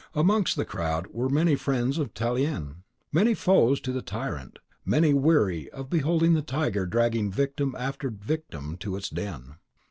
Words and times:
Amongst 0.15 0.55
the 0.55 0.65
crowd 0.65 1.05
were 1.11 1.29
many 1.29 1.55
friends 1.55 1.99
of 1.99 2.15
Tallien, 2.15 2.77
many 3.11 3.35
foes 3.35 3.79
to 3.81 3.91
the 3.91 4.01
tyrant, 4.01 4.57
many 4.83 5.13
weary 5.13 5.69
of 5.69 5.91
beholding 5.91 6.33
the 6.33 6.41
tiger 6.41 6.87
dragging 6.87 7.31
victim 7.31 7.75
after 7.77 8.09
victim 8.09 8.77
to 8.77 8.95
its 8.95 9.11
den. 9.11 9.57